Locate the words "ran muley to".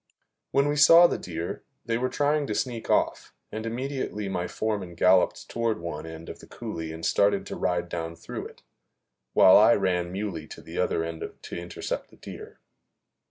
9.75-10.61